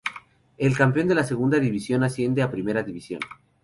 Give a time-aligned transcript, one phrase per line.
[0.57, 3.19] El campeón de la Segunda División asciende a Primera División.